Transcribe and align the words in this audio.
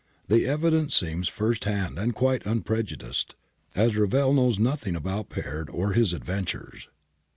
The 0.29 0.47
evidence 0.47 0.95
seems 0.95 1.27
first 1.27 1.65
hand 1.65 1.99
and 1.99 2.15
quite 2.15 2.43
unprejudiced, 2.43 3.35
as 3.75 3.95
Revel 3.95 4.33
knows 4.33 4.57
nothinc 4.57 4.95
about 4.95 5.29
Peard 5.29 5.69
or 5.69 5.93
his 5.93 6.11
adventures. 6.11 6.89